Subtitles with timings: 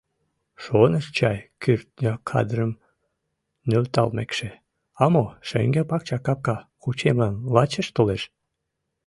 [0.63, 2.71] Шоныш чай кӱртньӧ кадырым
[3.69, 4.49] нӧлталмекше:
[5.03, 8.23] «А мо, шеҥгел пакча капка кучемлан лачеш толеш?